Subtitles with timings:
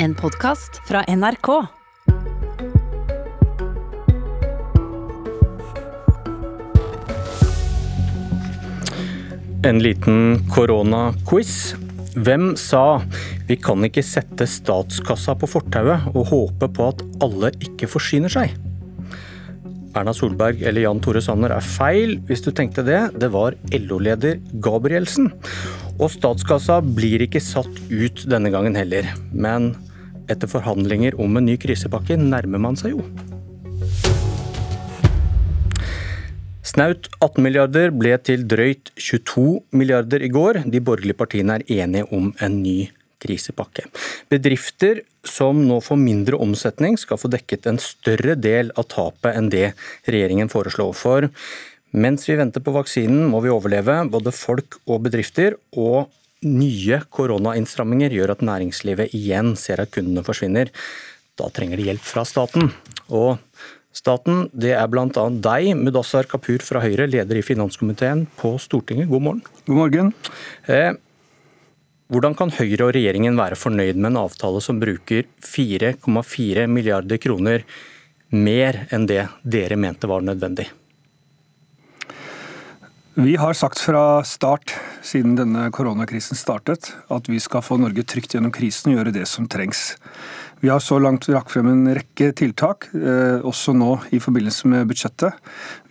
[0.00, 1.48] En podkast fra NRK.
[9.66, 11.74] En liten koronaquiz.
[12.14, 13.00] Hvem sa
[13.48, 18.54] vi kan ikke sette statskassa på fortauet og håpe på at alle ikke forsyner seg?
[19.98, 23.02] Erna Solberg eller Jan Tore Sanner er feil hvis du tenkte det.
[23.18, 25.32] Det var LO-leder Gabrielsen.
[25.98, 29.10] Og statskassa blir ikke satt ut denne gangen heller.
[29.34, 29.72] Men
[30.28, 33.04] etter forhandlinger om en ny krisepakke nærmer man seg jo.
[36.68, 40.60] Snaut 18 milliarder ble til drøyt 22 milliarder i går.
[40.68, 42.90] De borgerlige partiene er enige om en ny
[43.22, 43.86] krisepakke.
[44.30, 49.50] Bedrifter som nå får mindre omsetning, skal få dekket en større del av tapet enn
[49.52, 49.72] det
[50.06, 50.92] regjeringen foreslår.
[50.96, 51.28] For
[51.96, 55.56] mens vi venter på vaksinen, må vi overleve, både folk og bedrifter.
[55.72, 56.12] Og
[56.46, 60.70] nye koronainnstramminger gjør at næringslivet igjen ser at kundene forsvinner.
[61.38, 62.70] Da trenger de hjelp fra staten.
[63.08, 63.38] Og
[63.94, 65.08] staten, det er bl.a.
[65.08, 69.10] deg, Mudassar Kapur fra Høyre, leder i finanskomiteen på Stortinget.
[69.10, 69.44] God morgen.
[69.66, 70.14] God morgen.
[70.70, 70.92] Eh,
[72.08, 77.66] hvordan kan Høyre og regjeringen være fornøyd med en avtale som bruker 4,4 milliarder kroner
[78.32, 80.70] mer enn det dere mente var nødvendig?
[83.18, 88.36] Vi har sagt fra start, siden denne koronakrisen startet, at vi skal få Norge trygt
[88.36, 89.96] gjennom krisen og gjøre det som trengs.
[90.60, 94.88] Vi har så langt lagt frem en rekke tiltak, eh, også nå i forbindelse med
[94.90, 95.36] budsjettet.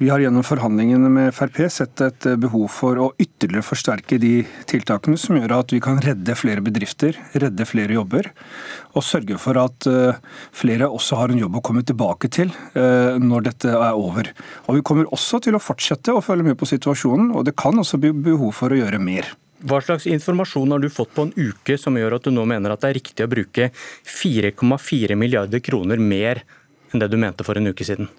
[0.01, 5.15] Vi har gjennom forhandlingene med Frp sett et behov for å ytterligere forsterke de tiltakene
[5.15, 8.27] som gjør at vi kan redde flere bedrifter, redde flere jobber,
[8.91, 10.19] og sørge for at eh,
[10.51, 14.33] flere også har en jobb å komme tilbake til eh, når dette er over.
[14.67, 17.79] Og Vi kommer også til å fortsette å følge med på situasjonen, og det kan
[17.79, 19.31] også bli behov for å gjøre mer.
[19.57, 22.73] Hva slags informasjon har du fått på en uke som gjør at du nå mener
[22.73, 23.71] at det er riktig å bruke
[24.05, 26.43] 4,4 milliarder kroner mer
[26.91, 28.11] enn det du mente for en uke siden?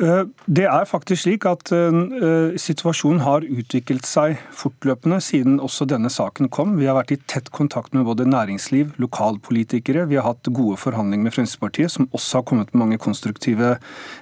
[0.00, 6.08] Eh, det er faktisk slik at uh, situasjonen har utviklet seg fortløpende siden også denne
[6.12, 6.78] saken kom.
[6.80, 10.06] Vi har vært i tett kontakt med både næringsliv, lokalpolitikere.
[10.08, 13.74] Vi har hatt gode forhandlinger med Fremskrittspartiet, som også har kommet med mange konstruktive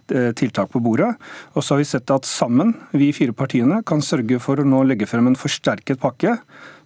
[0.08, 1.12] tiltak på bordet.
[1.54, 4.82] Og så har vi sett at sammen, vi fire partiene, kan sørge for å nå
[4.88, 6.38] legge frem en forsterket pakke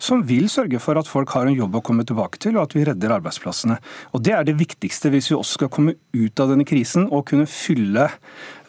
[0.03, 2.75] som vil sørge for at folk har en jobb å komme tilbake til, og at
[2.77, 3.79] vi redder arbeidsplassene.
[4.13, 7.29] Og Det er det viktigste hvis vi også skal komme ut av denne krisen og
[7.31, 8.09] kunne fylle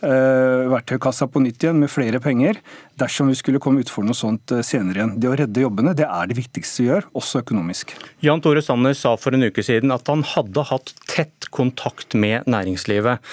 [0.04, 2.60] verktøykassa på nytt igjen med flere penger
[3.00, 5.16] dersom vi skulle komme utfor noe sånt eh, senere igjen.
[5.22, 7.96] Det å redde jobbene det er det viktigste vi gjør, også økonomisk.
[8.26, 12.50] Jan Tore Sanner sa for en uke siden at han hadde hatt tett kontakt med
[12.50, 13.24] næringslivet.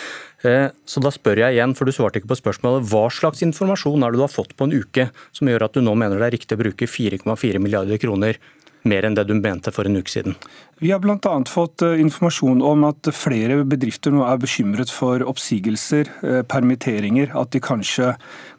[0.47, 2.87] Eh, så da spør jeg igjen, for du svarte ikke på spørsmålet.
[2.89, 5.85] Hva slags informasjon er det du har fått på en uke som gjør at du
[5.85, 8.41] nå mener det er riktig å bruke 4,4 milliarder kroner
[8.89, 10.37] mer enn det du mente for en uke siden?
[10.83, 11.45] Vi har bl.a.
[11.45, 17.53] fått eh, informasjon om at flere bedrifter nå er bekymret for oppsigelser, eh, permitteringer, at
[17.53, 18.15] de kanskje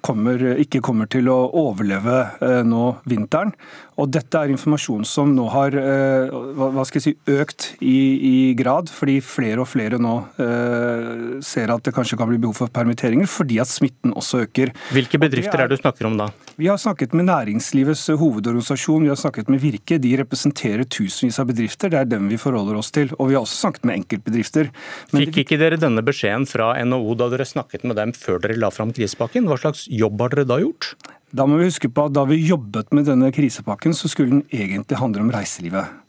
[0.06, 2.20] kommer, ikke kommer til å overleve
[2.66, 3.56] nå vinteren.
[4.02, 7.98] Og Dette er informasjon som nå har eh, hva skal jeg si, økt i,
[8.31, 12.58] i grad, fordi flere og flere nå eh, ser at det kanskje kan bli behov
[12.64, 14.74] for permitteringer, fordi at smitten også øker.
[14.96, 16.31] Hvilke bedrifter er, er det du snakker om da?
[16.58, 20.00] Vi har snakket med Næringslivets hovedorganisasjon, vi har snakket med Virke.
[20.02, 21.94] De representerer tusenvis av bedrifter.
[21.94, 23.14] Det er dem vi forholder oss til.
[23.18, 24.70] Og vi har også snakket med enkeltbedrifter.
[25.14, 28.60] Men Fikk ikke dere denne beskjeden fra NHO da dere snakket med dem før dere
[28.60, 29.50] la fram krisepakken?
[29.50, 30.94] Hva slags jobb har dere da gjort?
[31.32, 34.46] Da må vi huske på at da vi jobbet med denne krisepakken, så skulle den
[34.52, 36.00] egentlig handle om reiselivet.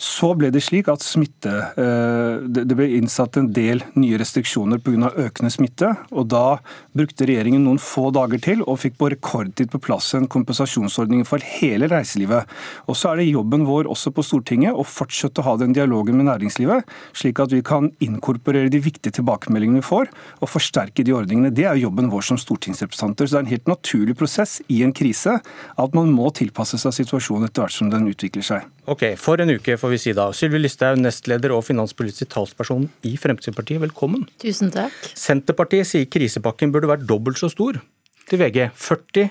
[0.00, 5.12] Så ble det slik at smitte, eh, det ble innsatt en del nye restriksjoner pga.
[5.14, 5.96] økende smitte.
[6.12, 6.58] og Da
[6.94, 11.38] brukte regjeringen noen få dager til og fikk på rekordtid på plass en kompensasjonsordning for
[11.38, 12.44] hele reiselivet.
[12.88, 16.16] Og Så er det jobben vår også på Stortinget å fortsette å ha den dialogen
[16.16, 20.08] med næringslivet, slik at vi kan inkorporere de viktige tilbakemeldingene vi får,
[20.40, 21.54] og forsterke de ordningene.
[21.54, 23.26] Det er jobben vår som stortingsrepresentanter.
[23.26, 25.40] Så Det er en helt naturlig prosess i en krise
[25.78, 28.62] at man må tilpasse seg situasjonen etter hvert som den utvikler seg.
[28.86, 30.30] Ok, For en uke får vi si da.
[30.32, 34.24] Sylvi Listhaug, nestleder og finanspolitisk talsperson i Fremskrittspartiet, velkommen.
[34.40, 34.94] Tusen takk.
[35.18, 37.82] Senterpartiet sier krisepakken burde vært dobbelt så stor.
[38.30, 39.28] Til VG 40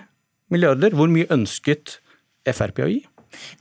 [0.54, 0.94] milliarder.
[0.94, 1.98] Hvor mye ønsket
[2.46, 3.00] Frp å gi?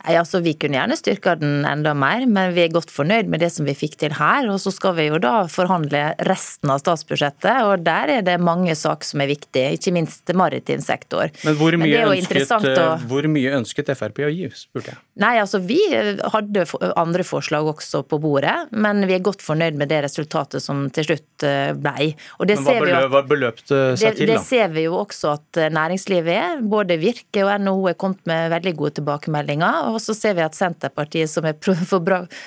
[0.03, 3.43] Nei, altså Vi kunne gjerne styrka den enda mer, men vi er godt fornøyd med
[3.43, 4.49] det som vi fikk til her.
[4.53, 8.75] Og så skal vi jo da forhandle resten av statsbudsjettet, og der er det mange
[8.79, 11.31] saker som er viktige, ikke minst maritim sektor.
[11.47, 12.89] Men hvor mye, men ønsket, å...
[12.97, 15.01] Eh, hvor mye ønsket Frp å gi, spurte jeg.
[15.23, 16.65] Nei, altså vi hadde
[16.97, 21.11] andre forslag også på bordet, men vi er godt fornøyd med det resultatet som til
[21.11, 21.77] slutt blei.
[21.83, 22.09] ble.
[22.41, 24.39] Og det men hva, beløp, hva beløp seg det, til, da?
[24.39, 26.63] Det ser vi jo også at næringslivet er.
[26.73, 29.93] Både Virke og NHO er kommet med veldig gode tilbakemeldinger regjeringa.
[29.93, 31.57] Og så ser vi at Senterpartiet, som er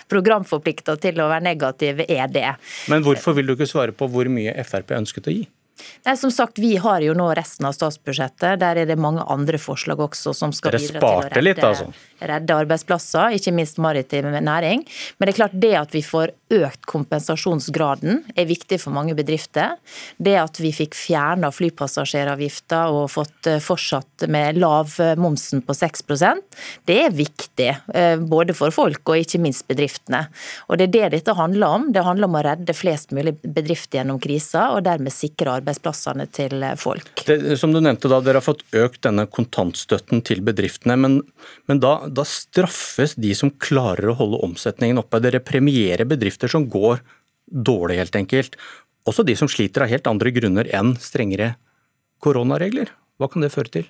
[0.10, 2.56] programforplikta til å være negative, er det.
[2.90, 5.46] Men hvorfor vil du ikke svare på hvor mye Frp ønsket å gi?
[6.06, 8.60] Nei, som sagt, Vi har jo nå resten av statsbudsjettet.
[8.62, 11.60] Der er det mange andre forslag også som skal Dere bidra til å redde, litt,
[11.60, 11.90] altså.
[12.22, 14.86] redde arbeidsplasser, ikke minst maritim næring.
[15.18, 19.78] Men det er klart det at vi får økt kompensasjonsgraden er viktig for mange bedrifter.
[20.18, 25.74] Det at vi fikk fjerna flypassasjeravgifta og fått eh, fortsatt med lav eh, momsen på
[25.74, 26.46] 6%
[26.86, 27.70] det er viktig.
[27.94, 30.26] Eh, både for folk og ikke minst bedriftene.
[30.70, 31.88] Og Det er det dette handler om.
[31.94, 36.66] Det handler om å redde flest mulig bedrifter gjennom krisa, og dermed sikre arbeidsplassene til
[36.80, 37.26] folk.
[37.26, 40.98] Det, som du nevnte da, Dere har fått økt denne kontantstøtten til bedriftene.
[41.00, 41.20] Men,
[41.70, 45.22] men da, da, straffes de som klarer å holde omsetningen oppe.
[45.24, 47.02] Dere premierer bedrifter som går
[47.46, 48.58] dårlig, helt enkelt.
[49.06, 51.54] Også de som sliter av helt andre grunner enn strengere
[52.24, 52.90] koronaregler.
[53.16, 53.86] Hva kan det føre til?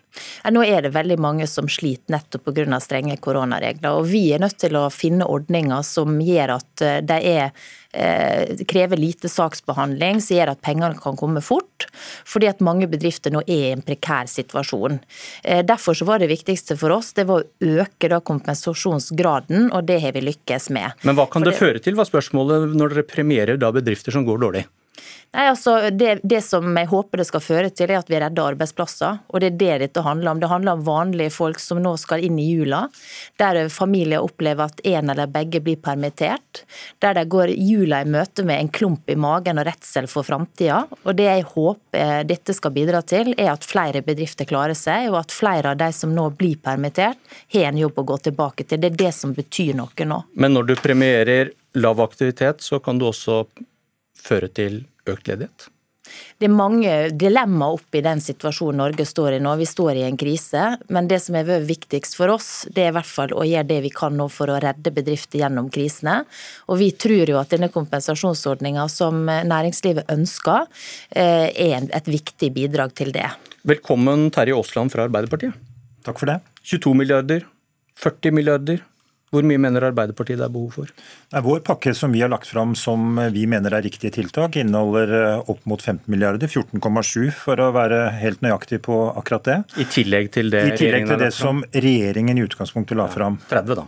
[0.54, 2.77] Nå er det veldig mange som sliter nettopp pga.
[2.80, 3.98] strenge koronaregler.
[3.98, 7.50] og Vi er nødt til å finne ordninger som gjør at eh, de er
[7.92, 11.88] eh, krever lite saksbehandling, som gjør at pengene kan komme fort.
[12.25, 15.01] Fordi at mange bedrifter nå er i en prekær situasjon.
[15.44, 20.04] Eh, derfor så var det viktigste for oss det var å øke kompensasjonsgraden, og det
[20.06, 21.01] har vi lykkes med.
[21.01, 24.28] Men hva kan det, det føre til, var spørsmålet, når dere premierer da bedrifter som
[24.28, 24.68] går dårlig?
[25.36, 28.53] Nei, altså, det, det, som jeg håper det skal føre til, er at vi redder
[28.53, 29.18] arbeidsplasser.
[29.27, 30.39] Og det er det dette handler om.
[30.39, 32.86] Det handler om vanlige folk som nå skal inn i jula.
[33.42, 36.63] Der familier opplever at en eller begge blir permittert.
[37.03, 40.86] Der de går jula i møte med en klump i magen og redsel for framtida.
[41.03, 45.19] Og det jeg håper dette skal bidra til, er at flere bedrifter klarer seg, og
[45.25, 47.19] at flere av de som nå blir permittert,
[47.51, 48.80] har en jobb å gå tilbake til.
[48.80, 50.24] Det er det som betyr noe nå.
[50.39, 53.44] Men når du premierer lav aktivitet, så kan du også
[54.19, 55.69] føre til økt ledighet?
[56.38, 59.56] Det er mange dilemmaer oppe i den situasjonen Norge står i nå.
[59.59, 60.63] Vi står i en krise.
[60.94, 63.79] Men det som er viktigst for oss, det er i hvert fall å gjøre det
[63.88, 66.19] vi kan nå for å redde bedrifter gjennom krisene.
[66.69, 70.68] Og vi tror jo at denne kompensasjonsordninga som næringslivet ønsker,
[71.09, 73.29] eh, er et viktig bidrag til det.
[73.65, 75.56] Velkommen Terje Aasland fra Arbeiderpartiet.
[76.06, 76.41] Takk for det.
[76.63, 77.47] 22 milliarder,
[77.97, 78.83] 40 milliarder.
[79.35, 80.91] Hvor mye mener Arbeiderpartiet det er behov for?
[81.33, 85.13] Nei, vår pakke som vi har lagt fram som vi mener er riktige tiltak, inneholder
[85.19, 89.59] eh, opp mot 15 milliarder, 14,7 for å være helt nøyaktig på akkurat det.
[89.83, 93.39] I tillegg til det, I tillegg til det som regjeringen i utgangspunktet la fram.
[93.51, 93.87] 30 da.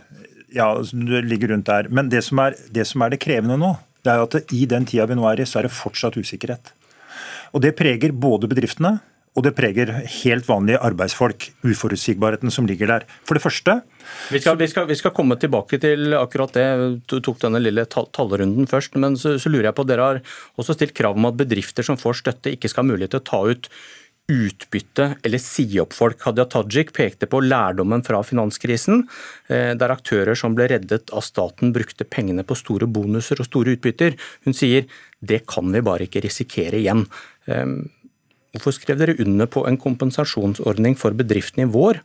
[0.54, 1.88] Ja, det ligger rundt der.
[1.92, 3.74] Men det som, er, det som er det krevende nå,
[4.04, 6.72] det er at i den tida vi nå er i, så er det fortsatt usikkerhet.
[7.56, 8.98] Og Det preger både bedriftene
[9.38, 9.92] og det preger
[10.24, 11.48] helt vanlige arbeidsfolk.
[11.62, 13.06] Uforutsigbarheten som ligger der.
[13.28, 13.78] For det første
[14.32, 16.66] vi skal, vi, skal, vi skal, komme tilbake til akkurat det.
[17.06, 18.98] Du tok denne lille tallrunden først.
[18.98, 20.20] Men så, så, lurer jeg på, dere har
[20.58, 23.28] også stilt krav om at bedrifter som får støtte, ikke skal ha mulighet til å
[23.30, 23.70] ta ut
[24.28, 26.20] utbytte eller si opp folk.
[26.26, 29.06] Hadia Tajik pekte på lærdommen fra finanskrisen,
[29.48, 33.78] eh, der aktører som ble reddet av staten brukte pengene på store bonuser og store
[33.78, 34.18] utbytter.
[34.44, 34.84] Hun sier
[35.24, 37.06] det kan vi bare ikke risikere igjen.
[38.54, 42.00] Hvorfor skrev dere under på en kompensasjonsordning for bedriftene i vår,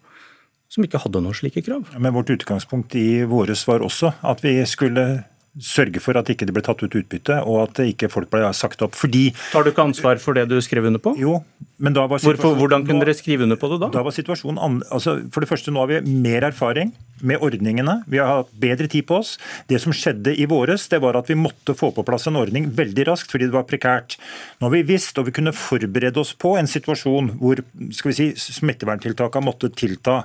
[0.71, 1.85] som ikke hadde noen slike krav?
[1.95, 5.23] Men Vårt utgangspunkt i våres var også at vi skulle
[5.61, 8.81] sørge for at ikke det ble tatt ut utbytte, og at ikke folk ble sagt
[8.85, 8.97] opp.
[8.97, 11.13] Fordi Tar du ikke ansvar for det du skrev under på?
[11.19, 11.39] Jo,
[11.83, 13.89] men da var Hvorfor, Hvordan kunne dere skrive under på det da?
[13.94, 18.01] Da var situasjonen altså For det første, nå har vi mer erfaring med ordningene.
[18.09, 19.38] Vi har hatt bedre tid på oss.
[19.69, 22.67] Det som skjedde i våres, det var at vi måtte få på plass en ordning
[22.75, 24.17] veldig raskt fordi det var prekært.
[24.60, 27.62] Nå har vi visst, og vi kunne forberede oss på en situasjon hvor
[27.95, 28.27] skal vi si,
[28.60, 30.24] smitteverntiltakene måtte tilta.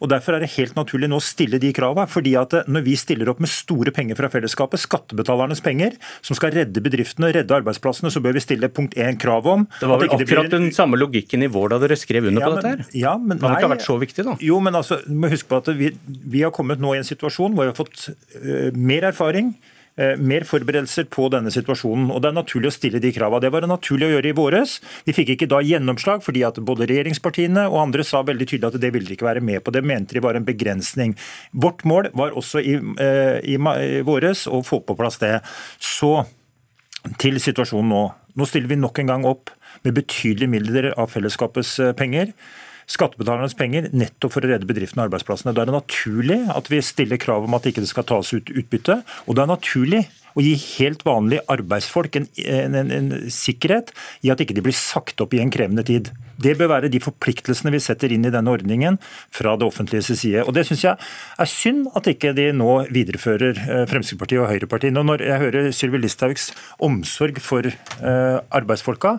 [0.00, 2.08] Og Derfor er det helt naturlig nå å stille de kravene.
[2.10, 6.36] fordi at Når vi stiller opp med store penger fra fellesskapet, fellesskapet, skattebetalernes penger, som
[6.36, 9.66] skal redde bedriftene, redde arbeidsplassene, så bør vi stille punkt én krav om.
[9.80, 12.56] Det var vel akkurat den samme logikken i vår da dere skrev under ja, på
[12.58, 12.84] dette her?
[12.94, 14.36] Ja, men det hadde ikke vært så viktig, da?
[14.40, 17.06] Jo, men altså, du må huske på at vi, vi har kommet nå i en
[17.06, 19.54] situasjon hvor vi har fått uh, mer erfaring.
[19.98, 22.10] Eh, mer forberedelser på denne situasjonen.
[22.14, 23.42] og Det er naturlig å stille de kravene.
[23.42, 24.80] Det var det naturlig å gjøre i våres.
[25.04, 28.80] Vi fikk ikke da gjennomslag, fordi at både regjeringspartiene og andre sa veldig tydelig at
[28.80, 29.74] det ville de ikke være med på.
[29.74, 31.16] Det mente de var en begrensning.
[31.52, 35.42] Vårt mål var også i, eh, i, i våres å få på plass det.
[35.78, 36.24] Så
[37.18, 38.02] til situasjonen nå.
[38.36, 39.50] Nå stiller vi nok en gang opp
[39.82, 42.32] med betydelige midler av fellesskapets eh, penger
[42.90, 45.54] skattebetalernes penger nettopp for å redde bedriftene og arbeidsplassene.
[45.54, 48.50] Da er det naturlig at vi stiller krav om at det ikke skal tas ut
[48.50, 49.00] utbytte.
[49.26, 50.04] Og det er naturlig
[50.38, 53.92] å gi helt vanlige arbeidsfolk en, en, en, en, sikkerhet
[54.26, 56.12] i at ikke de blir sagt opp i en krevende tid.
[56.40, 58.98] Det bør være de forpliktelsene vi setter inn i denne ordningen
[59.34, 60.44] fra det offentliges side.
[60.46, 61.10] Og Det syns jeg
[61.44, 64.96] er synd at ikke de nå viderefører eh, Fremskrittspartiet og Høyrepartiet.
[64.96, 69.18] Når jeg hører Sylvi Listhaugs omsorg for uh, arbeidsfolka,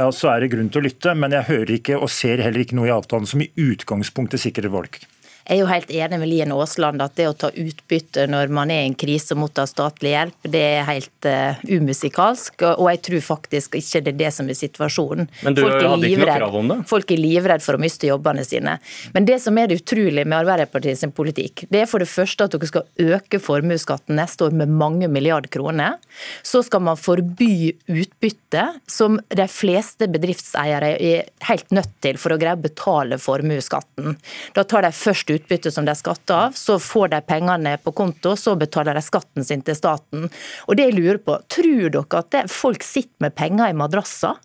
[0.00, 1.14] ja, så er det grunn til å lytte.
[1.18, 4.72] Men jeg hører ikke og ser heller ikke noe i avtalen som i utgangspunktet sikrer
[4.72, 5.00] folk.
[5.44, 8.70] Jeg er jo helt enig med Lien Aasland at det å ta utbytte når man
[8.72, 12.64] er i en krise og mottar statlig hjelp, det er helt uh, umusikalsk.
[12.78, 15.28] Og jeg tror faktisk ikke det er det som er situasjonen.
[15.44, 16.78] Men du hadde ikke noe krav om det?
[16.88, 18.78] Folk er livredd for å miste jobbene sine.
[19.12, 22.48] Men det som er det utrolige med Arbeiderpartiet sin politikk, det er for det første
[22.48, 26.00] at dere skal øke formuesskatten neste år med mange milliarder kroner.
[26.40, 32.40] Så skal man forby utbytte, som de fleste bedriftseiere er helt nødt til for å
[32.40, 34.16] greie å betale formuesskatten.
[34.56, 38.34] Da tar de først utbytte som de skatter av, så får de pengene på konto,
[38.38, 40.28] så betaler de skatten sin til staten.
[40.68, 44.38] Og det jeg lurer på, Tror dere at folk sitter med penger i madrasser?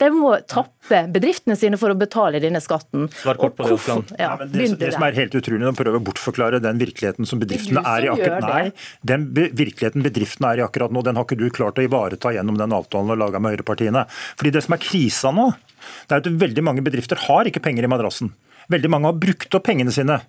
[0.00, 3.08] De må tappe bedriftene sine for å betale denne skatten.
[3.22, 3.78] Svar kort på det.
[4.20, 7.82] Ja, det, det, som er helt utrolig, å prøver å bortforklare den virkeligheten som bedriftene
[7.86, 8.62] er i akkurat Nei,
[9.06, 12.58] den virkeligheten bedriftene er i akkurat nå, den har ikke du klart å ivareta gjennom
[12.60, 14.06] den avtalen du har laga med høyrepartiene.
[14.40, 15.50] Fordi det som er krisa nå,
[16.08, 18.34] det er at veldig mange bedrifter har ikke penger i madrassen.
[18.70, 20.20] Veldig mange har brukt opp pengene sine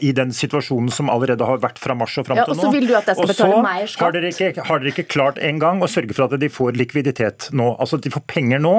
[0.00, 2.62] i den situasjonen som allerede har vært fra mars og fram ja, til nå.
[2.62, 4.02] Og så vil du at jeg skal betale mer skatt.
[4.02, 7.48] Har dere, ikke, har dere ikke klart engang å sørge for at de får likviditet
[7.56, 7.68] nå?
[7.76, 8.74] Altså at de får penger nå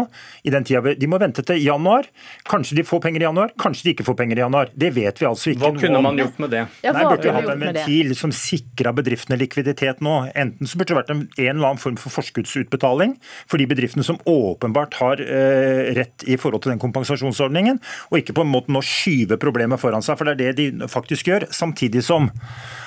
[0.48, 0.96] i den tida.
[0.98, 2.10] De må vente til januar.
[2.50, 4.72] Kanskje de får penger i januar, kanskje de ikke får penger i januar.
[4.74, 6.64] Det vet vi altså ikke Hva kunne man gjort med det?
[6.86, 10.16] Ja, Nei, burde hatt en ventil som sikra bedriftene likviditet nå.
[10.34, 13.16] Enten så burde det vært en, en eller annen form for forskuddsutbetaling
[13.50, 17.80] for de bedriftene som åpenbart har eh, rett i forhold til den kompensasjonsordningen,
[18.10, 20.18] og ikke på en måte nå skyve problemet foran seg.
[20.20, 21.48] for det er det de faktisk gjør.
[21.52, 22.30] Samtidig som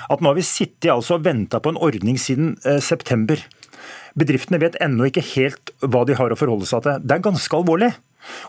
[0.09, 3.39] at nå har vi sittet altså og venta på en ordning siden eh, september.
[4.19, 7.01] Bedriftene vet ennå ikke helt hva de har å forholde seg til.
[7.01, 7.93] Det er ganske alvorlig.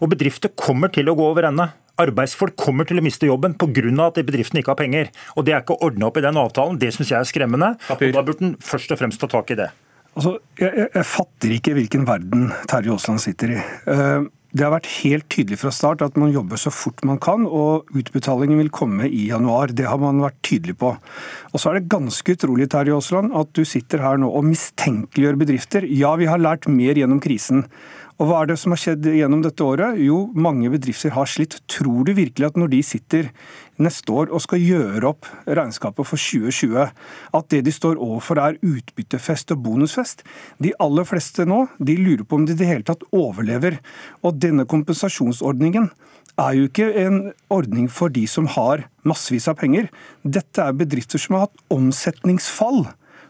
[0.04, 1.70] Og bedrifter kommer til å gå over ende.
[2.00, 4.06] Arbeidsfolk kommer til å miste jobben pga.
[4.06, 5.10] at bedriftene ikke har penger.
[5.36, 6.78] Og Det er ikke ordna opp i den avtalen.
[6.78, 7.76] Det syns jeg er skremmende.
[7.90, 9.70] Og Da burde en først og fremst ta tak i det.
[10.14, 13.62] Altså, jeg, jeg, jeg fatter ikke hvilken verden Terje Aasland sitter i.
[13.86, 17.42] Uh, det har vært helt tydelig fra start at man jobber så fort man kan,
[17.42, 19.74] og utbetalingen vil komme i januar.
[19.74, 20.92] Det har man vært tydelig på.
[21.50, 25.40] Og så er det ganske utrolig Terje Aasland, at du sitter her nå og mistenkeliggjør
[25.42, 25.88] bedrifter.
[25.90, 27.66] Ja, vi har lært mer gjennom krisen.
[28.22, 29.98] Og hva er det som har skjedd gjennom dette året?
[29.98, 31.56] Jo, mange bedrifter har slitt.
[31.70, 33.30] Tror du virkelig at når de sitter
[33.82, 36.92] neste år og skal gjøre opp regnskapet for 2020,
[37.34, 40.22] at det de står overfor er utbyttefest og bonusfest?
[40.62, 43.80] De aller fleste nå de lurer på om de i det hele tatt overlever.
[44.22, 45.90] Og denne kompensasjonsordningen
[46.38, 49.90] er jo ikke en ordning for de som har massevis av penger.
[50.22, 52.84] Dette er bedrifter som har hatt omsetningsfall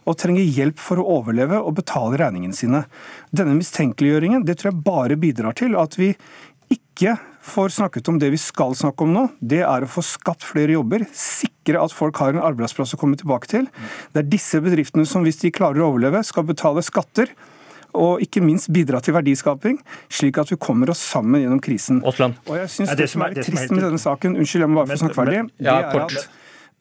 [0.04, 2.84] og trenger hjelp for å overleve og betale regningene sine.
[3.34, 6.12] Denne mistenkeliggjøringen det tror jeg bare bidrar til at vi
[6.72, 9.24] ikke får snakket om det vi skal snakke om nå.
[9.40, 13.18] Det er å få skapt flere jobber, sikre at folk har en arbeidsplass å komme
[13.20, 13.66] tilbake til.
[14.14, 17.34] Det er disse bedriftene som hvis de klarer å overleve, skal betale skatter
[17.94, 19.76] og ikke minst bidra til verdiskaping,
[20.10, 22.00] slik at vi kommer oss sammen gjennom krisen.
[22.02, 22.40] Osland.
[22.48, 24.80] Og jeg synes det, det som er, det trist med denne saken, unnskyld, jeg må
[24.80, 26.16] bare få snakke ferdig, det er at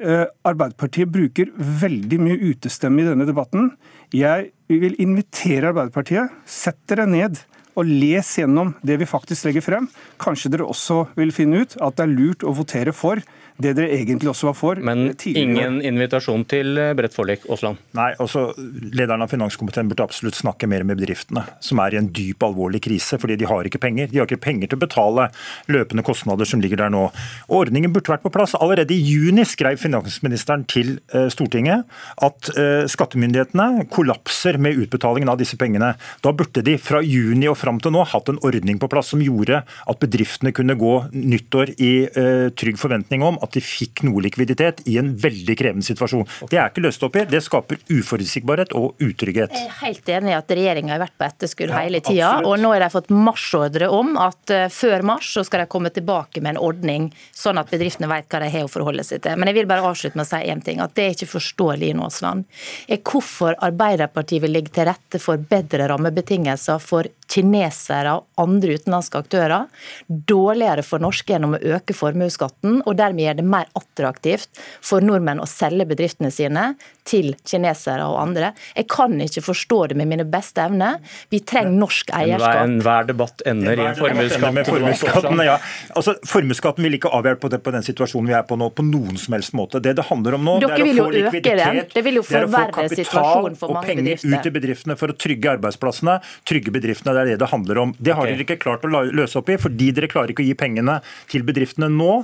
[0.04, 3.72] Arbeiderpartiet bruker veldig mye utestemme i denne debatten.
[4.14, 4.52] Jeg
[4.82, 6.34] vil invitere Arbeiderpartiet.
[6.50, 7.42] Sett dere ned
[7.74, 9.88] og les gjennom det vi faktisk legger frem.
[10.22, 13.22] Kanskje dere også vil finne ut at det er lurt å votere for
[13.62, 14.80] det dere egentlig også var for.
[14.82, 17.82] Men ingen invitasjon til eh, bredt forlik, Aasland?
[17.98, 22.10] Nei, også lederen av finanskomiteen burde absolutt snakke mer med bedriftene, som er i en
[22.14, 24.10] dyp, alvorlig krise, fordi de har ikke penger.
[24.12, 25.28] De har ikke penger til å betale
[25.72, 27.06] løpende kostnader som ligger der nå.
[27.54, 28.56] ordningen burde vært på plass.
[28.58, 31.86] Allerede i juni skrev finansministeren til eh, Stortinget
[32.26, 35.94] at eh, skattemyndighetene kollapser med utbetalingen av disse pengene.
[36.24, 39.22] Da burde de fra juni og fram til nå hatt en ordning på plass som
[39.24, 41.94] gjorde at bedriftene kunne gå nyttår i
[42.58, 46.26] trygg forventning om at de fikk noe likviditet i en veldig krevende situasjon.
[46.50, 47.26] Det er ikke løst opp i.
[47.30, 49.54] Det skaper uforutsigbarhet og utrygghet.
[49.56, 52.32] Jeg er helt enig i at regjeringa har vært på etterskudd ja, hele tida.
[52.48, 55.92] Og nå har de fått marsjordre om at uh, før mars så skal de komme
[55.94, 59.38] tilbake med en ordning, sånn at bedriftene vet hva de har å forholde seg til.
[59.40, 60.82] Men jeg vil bare avslutte med å si én ting.
[60.84, 62.48] At det er ikke forståelig i Nåsland,
[62.88, 69.22] er hvorfor Arbeiderpartiet vil legge til rette for bedre rammebetingelser for kinesere og andre utenlandske
[69.24, 69.70] aktører.
[70.08, 75.42] Dårligere for norske gjennom å øke formuesskatten, og dermed gjøre det mer attraktivt for nordmenn
[75.42, 76.74] å selge bedriftene sine
[77.08, 78.54] til kinesere og andre.
[78.78, 81.02] Jeg kan ikke forstå det med mine beste evner.
[81.34, 82.62] Vi trenger norsk eierskap.
[82.64, 84.64] Enhver debatt ender i formuesskatten.
[84.70, 85.32] formuesskatt.
[85.44, 85.60] Ja.
[85.94, 89.18] Altså, formuesskatten vil ikke avhjelpe på, på den situasjonen vi er på nå, på noen
[89.20, 89.82] som helst måte.
[89.84, 92.24] Det det handler om nå, Dere det er å få likviditet, det, det er å
[92.26, 96.18] få kapital og penger ut i bedriftene for å trygge arbeidsplassene,
[96.50, 97.16] trygge bedriftene.
[97.18, 97.94] Det er det det handler om.
[97.98, 98.38] Det har okay.
[98.38, 101.00] dere ikke klart å løse opp i, fordi dere klarer ikke å gi pengene
[101.32, 102.24] til bedriftene nå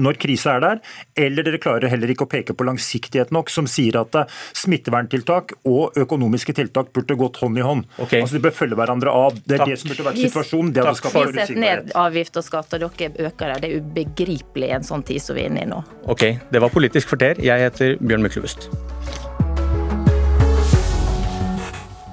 [0.00, 0.80] når krisa er der,
[1.26, 5.56] eller dere klarer heller ikke å peke på langsiktighet nok, som sier at eh, smitteverntiltak
[5.68, 7.86] og økonomiske tiltak burde gått hånd i hånd.
[7.98, 8.22] Okay.
[8.24, 9.38] Altså De bør følge hverandre av.
[9.44, 9.72] Det er Takk.
[9.72, 10.72] det som burde vært situasjonen.
[10.74, 13.60] Det hadde Takk skapt Vi setter ned avgift og skatt, og dere øker det.
[13.60, 15.82] Det er ubegripelig i en sånn tid som vi er inne i nå.
[16.10, 17.40] Ok, det var Politisk kvarter.
[17.44, 18.70] Jeg heter Bjørn Myklebust.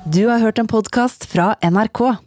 [0.08, 2.26] Du har hørt en podkast fra NRK.